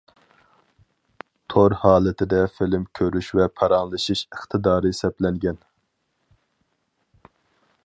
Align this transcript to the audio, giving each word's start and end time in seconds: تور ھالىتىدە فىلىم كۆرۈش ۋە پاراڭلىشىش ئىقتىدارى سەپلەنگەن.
تور 1.53 1.75
ھالىتىدە 1.81 2.39
فىلىم 2.55 2.87
كۆرۈش 3.01 3.29
ۋە 3.41 3.47
پاراڭلىشىش 3.61 4.25
ئىقتىدارى 4.33 4.95
سەپلەنگەن. 5.03 5.63